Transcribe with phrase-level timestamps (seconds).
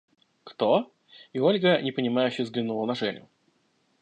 [0.43, 0.91] –Кто?–
[1.33, 3.29] И Ольга непонимающе взглянула на Женю.